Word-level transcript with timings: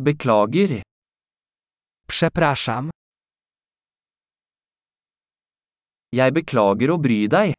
Beklager. 0.00 0.82
Przepraszam. 2.08 2.90
Jeg 6.14 6.32
beklager 6.32 6.92
å 6.94 6.98
bry 7.02 7.26
deg. 7.28 7.54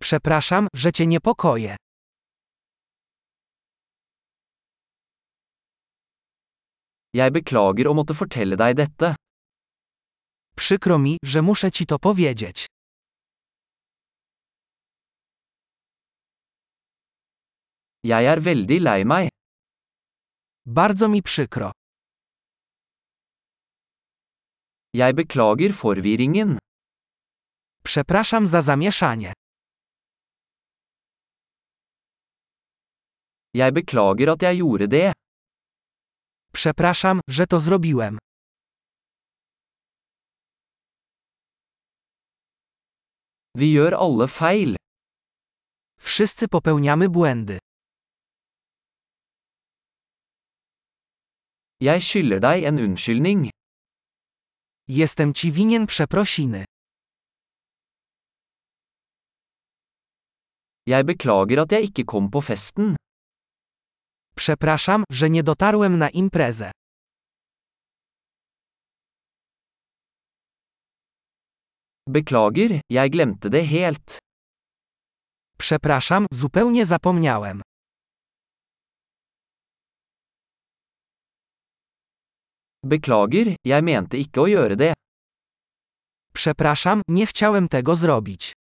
Przepraszam, 0.00 0.68
że 0.74 0.92
cię 0.92 1.06
niepokoję. 1.06 1.76
Jeg 7.14 7.32
beklager 7.36 7.92
å 7.92 7.94
måtte 7.94 8.16
fortelle 8.16 8.56
deg 8.56 8.76
dette. 8.76 9.14
Przykro 10.56 10.98
mi, 10.98 11.16
że 11.24 11.42
muszę 11.42 11.72
ci 11.72 11.86
to 11.86 11.98
powiedzieć. 11.98 12.66
Jeg 18.04 18.24
er 18.24 18.40
veldig 18.40 18.80
lei 18.80 19.04
meg. 19.04 19.33
Bardzo 20.66 21.08
mi 21.08 21.22
przykro. 21.22 21.72
Jeg 24.94 25.14
beklager 25.14 25.72
forvirringen. 25.74 26.58
Przepraszam 27.84 28.46
za 28.46 28.62
zamieszanie. 28.62 29.32
Jeg 33.54 33.72
beklager 33.72 34.28
at 34.30 34.42
jeg 34.42 34.56
gjorde 34.58 34.88
det. 34.88 35.12
Przepraszam, 36.52 37.20
że 37.28 37.46
to 37.46 37.60
zrobiłem. 37.60 38.18
Vi 43.54 43.72
gjør 43.72 43.94
alle 43.94 44.28
feil. 44.28 44.76
Wszyscy 46.00 46.48
popełniamy 46.48 47.08
błędy. 47.08 47.58
Jeg 51.84 52.00
skylder 52.08 52.40
deg 52.40 52.64
en 52.68 52.78
unnskyldning. 52.84 53.40
Jestem 54.88 55.34
ci 55.38 55.50
winien 55.56 55.86
przeprosiny. 55.86 56.62
Jeg 60.92 61.02
beklager 61.10 61.62
at 61.62 61.72
jeg 61.72 61.82
ikke 61.88 62.04
kom 62.12 62.30
på 62.30 62.40
festen. 62.40 62.96
Przepraszam, 64.36 65.04
że 65.10 65.30
nie 65.30 65.42
dotarłem 65.42 65.98
na 65.98 66.08
imprezę. 66.10 66.70
Beklager, 72.06 72.80
jeg 72.90 73.10
glemte 73.10 73.50
det 73.50 73.66
helt. 73.66 74.18
Przepraszam, 75.58 76.26
zupełnie 76.32 76.86
zapomniałem. 76.86 77.63
Beklager, 82.84 83.54
jeg 83.64 83.80
mente 83.80 84.18
ikke 84.20 84.42
å 84.44 84.50
gjøre 84.50 84.76
det. 84.76 84.92
Przepraszam, 86.34 87.02
nie 87.08 87.26
chciałem 87.26 87.68
tego 87.68 87.96
zrobić. 87.96 88.52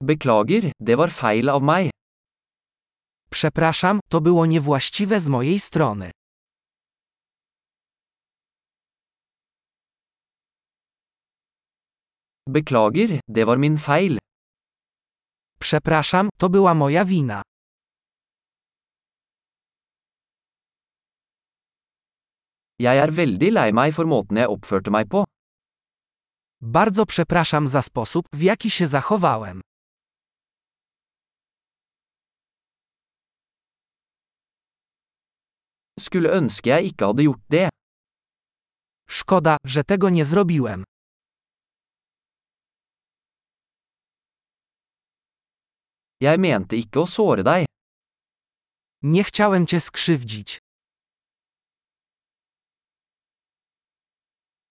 Beklager, 0.00 0.72
det 0.80 0.96
var 0.96 1.10
feil 1.10 1.48
av 1.48 1.62
meg. 1.62 1.90
Przepraszam, 3.30 4.00
to 4.08 4.20
było 4.20 4.46
niewłaściwe 4.46 5.20
z 5.20 5.28
mojej 5.28 5.58
strony. 5.60 6.10
Beklager, 12.46 13.20
det 13.28 13.44
var 13.44 13.58
min 13.58 13.76
feil. 13.76 14.18
Przepraszam, 15.60 16.28
to 16.38 16.48
była 16.48 16.74
moja 16.74 17.04
wina. 17.04 17.42
Jeg 22.78 22.98
er 23.00 23.10
veldig 23.10 23.50
lei 23.52 23.70
meg 23.72 23.94
for 23.96 24.04
måten 24.04 24.36
jeg 24.36 24.52
oppførte 24.52 24.90
meg 24.92 25.08
på. 25.08 25.24
Bardzo 26.60 27.06
przepraszam 27.06 27.68
za 27.68 27.82
sposób, 27.82 28.26
w 28.32 28.42
jaki 28.42 28.70
się 28.70 28.86
zachowałem. 28.86 29.60
Skulle 36.00 36.30
ønske 36.30 36.70
jeg 36.70 36.84
ikke 36.84 37.04
hadde 37.06 37.22
gjort 37.22 37.44
det. 37.48 37.68
Szkoda, 39.08 39.56
że 39.64 39.84
tego 39.84 40.10
nie 40.10 40.24
zrobiłem. 40.24 40.84
Jeg 46.20 46.40
mente 46.40 46.76
ikke 46.76 47.00
å 47.00 47.06
såre 47.06 47.42
deg. 47.42 47.66
Nie 49.02 49.24
chciałem 49.24 49.66
cię 49.66 49.80
skrzywdzić. 49.80 50.65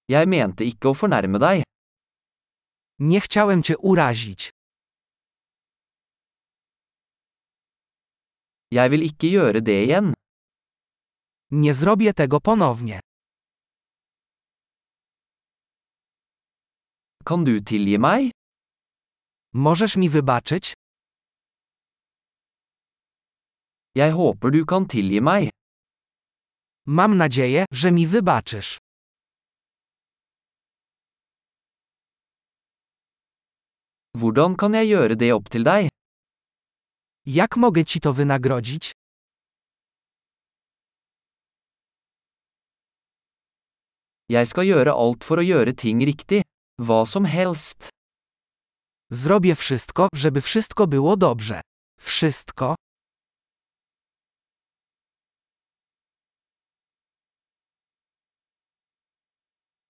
Jeg 0.08 0.28
mente 0.30 0.66
ikke 0.66 0.92
å 0.92 0.94
fornærme 0.94 1.40
deg. 1.42 1.64
Nie 3.00 3.20
chciałem 3.20 3.64
cię 3.64 3.76
urazić. 3.78 4.50
Jeg 8.72 8.92
vil 8.92 9.02
ikke 9.10 9.28
gjøre 9.36 9.62
det 9.62 9.78
igjen. 9.86 10.14
Nie 11.52 11.74
zrobię 11.74 12.14
tego 12.14 12.40
ponownie. 12.42 13.00
Kan 17.26 17.44
du 17.44 17.62
tilgi 17.62 17.98
meg? 18.00 18.32
Możesz 19.54 19.98
mi 19.98 20.10
wybaczyć? 20.10 20.74
Jeg 23.96 24.12
håper 24.12 24.52
du 24.52 24.66
kan 24.66 24.86
tilgi 24.88 25.22
meg. 25.22 25.50
Mam 26.88 27.18
nadzieję, 27.18 27.66
że 27.72 27.92
mi 27.92 28.08
wybaczysz. 28.08 28.78
Hvordan 34.16 34.54
kan 34.56 34.72
jeg 34.72 34.88
gjøre 34.94 35.16
det 35.20 35.28
opp 35.36 35.50
til 35.52 35.66
deg? 35.68 35.90
Jak 37.28 37.58
mogę 37.60 37.84
ci 37.84 38.00
to 38.00 38.14
wynagrodzić? 38.14 38.92
Jeg 44.32 44.48
skal 44.48 44.66
gjøre 44.66 44.94
alt 44.96 45.28
for 45.28 45.42
å 45.42 45.44
gjøre 45.44 45.74
ting 45.76 46.00
riktig. 46.00 46.48
Hva 46.80 47.04
som 47.06 47.26
helst. 47.26 47.90
Zrobię 49.12 49.56
wszystko, 49.56 50.08
żeby 50.16 50.42
wszystko 50.42 50.88
było 50.88 51.16
dobrze. 51.18 51.62
Wszystko? 52.00 52.76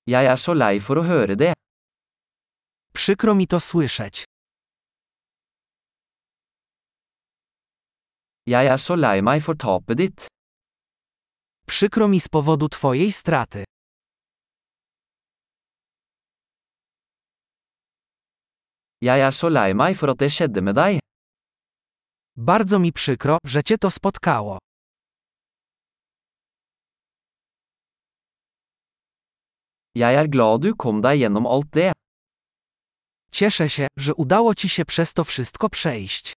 Jeg 0.07 0.25
er 0.25 0.37
så 0.37 0.53
lei 0.53 0.79
for 0.79 0.97
å 0.97 1.03
høre 1.03 1.35
det. 1.35 1.53
Przykro 2.95 3.35
mi 3.35 3.47
to 3.47 3.59
słyszeć. 3.59 4.23
Jeg 8.47 8.67
er 8.67 8.79
så 8.79 8.95
lei 8.95 9.21
meg 9.21 9.41
for 9.41 9.57
tapet 9.57 9.97
ditt. 9.97 10.27
Przykro 11.67 12.07
mi 12.07 12.19
z 12.19 12.27
powodu 12.29 12.69
twojej 12.69 13.11
straty. 13.11 13.63
Jeg 19.01 19.19
er 19.19 19.31
så 19.31 19.49
lei 19.49 19.73
meg 19.73 19.97
for 19.97 20.09
at 20.09 20.17
det 20.19 20.31
skjedde 20.31 20.61
med 20.61 20.75
deg. 20.75 20.99
Bardzo 22.37 22.79
mi 22.79 22.91
przykro, 22.93 23.37
że 23.43 23.63
cię 23.63 23.77
to 23.77 23.91
spotkało. 23.91 24.57
Jeg 29.95 30.15
er 30.15 30.27
glad 30.29 30.61
du 30.61 30.75
kom 30.75 31.01
deg 31.01 31.19
gjennom 31.19 31.47
alt 31.47 31.69
det. 31.73 32.04
Cieszę 33.35 33.69
się, 33.69 33.87
że 33.97 34.13
udało 34.13 34.55
ci 34.55 34.69
się 34.69 34.85
przez 34.85 35.13
to 35.13 35.23
wszystko 35.23 35.69
przejść. 35.69 36.33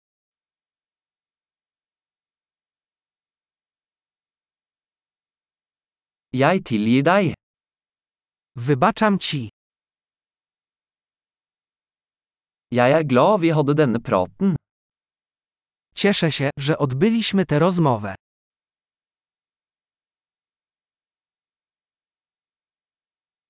Jeg 6.33 6.63
tilgir 6.65 7.03
deg. 7.03 7.35
Wybaczam 8.57 9.19
ci. 9.19 9.51
Jeg 12.73 12.93
er 12.93 13.07
glad 13.07 13.41
vi 13.41 13.51
hadde 13.51 13.75
denne 13.75 14.01
praten. 14.01 14.57
Cieszę 15.95 16.33
się, 16.33 16.51
że 16.59 16.79
odbyliśmy 16.79 17.47
tę 17.47 17.59
rozmowę. 17.59 18.15